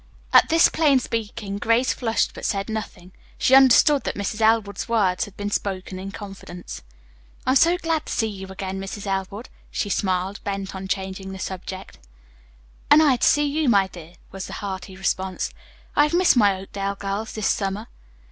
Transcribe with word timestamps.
At 0.33 0.49
this 0.49 0.67
plain 0.67 0.97
speaking 0.99 1.59
Grace 1.59 1.93
flushed 1.93 2.33
but 2.33 2.43
said 2.43 2.69
nothing. 2.69 3.11
She 3.37 3.53
understood 3.53 4.03
that 4.05 4.15
Mrs. 4.15 4.41
Elwood's 4.41 4.89
words 4.89 5.25
had 5.25 5.37
been 5.37 5.51
spoken 5.51 5.99
in 5.99 6.09
confidence. 6.09 6.81
"I'm 7.45 7.55
so 7.55 7.77
glad 7.77 8.07
to 8.07 8.11
see 8.13 8.25
you 8.25 8.47
again, 8.47 8.79
Mrs. 8.81 9.05
Elwood," 9.05 9.49
she 9.69 9.89
smiled, 9.91 10.43
bent 10.43 10.73
on 10.73 10.87
changing 10.87 11.33
the 11.33 11.37
subject. 11.37 11.99
"And 12.89 12.99
I 12.99 13.17
to 13.17 13.27
see 13.27 13.45
you, 13.45 13.69
my 13.69 13.85
dear," 13.89 14.15
was 14.31 14.47
the 14.47 14.53
hearty 14.53 14.97
response. 14.97 15.51
"I 15.95 16.01
have 16.05 16.15
missed 16.15 16.35
my 16.35 16.57
Oakdale 16.59 16.95
girls 16.95 17.33
this 17.33 17.47
summer." 17.47 17.85